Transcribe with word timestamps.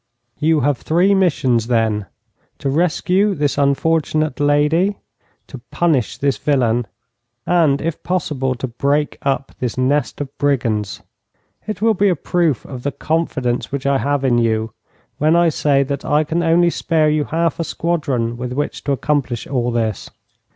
'You 0.39 0.61
have 0.61 0.79
three 0.79 1.13
missions, 1.13 1.67
then: 1.67 2.07
To 2.57 2.71
rescue 2.71 3.35
this 3.35 3.55
unfortunate 3.59 4.39
lady; 4.39 4.97
to 5.45 5.59
punish 5.69 6.17
this 6.17 6.37
villain; 6.37 6.87
and, 7.45 7.79
if 7.83 8.01
possible, 8.01 8.55
to 8.55 8.67
break 8.67 9.19
up 9.21 9.51
this 9.59 9.77
nest 9.77 10.19
of 10.19 10.35
brigands. 10.39 11.03
It 11.67 11.83
will 11.83 11.93
be 11.93 12.09
a 12.09 12.15
proof 12.15 12.65
of 12.65 12.81
the 12.81 12.91
confidence 12.91 13.71
which 13.71 13.85
I 13.85 13.99
have 13.99 14.23
in 14.25 14.39
you 14.39 14.73
when 15.19 15.35
I 15.35 15.49
say 15.49 15.83
that 15.83 16.03
I 16.03 16.23
can 16.23 16.41
only 16.41 16.71
spare 16.71 17.07
you 17.07 17.25
half 17.25 17.59
a 17.59 17.63
squadron 17.63 18.37
with 18.37 18.53
which 18.53 18.83
to 18.85 18.93
accomplish 18.93 19.45
all 19.45 19.69
this.' 19.69 20.09